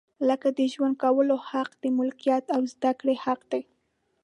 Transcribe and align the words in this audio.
لکه 0.27 0.47
د 0.57 0.59
ژوند 0.73 0.95
کولو 1.03 1.35
حق، 1.49 1.69
د 1.83 1.85
ملکیت 1.97 2.45
او 2.55 2.61
زده 2.73 2.91
کړې 2.99 3.15
حق 3.23 3.41
دی. 3.51 3.61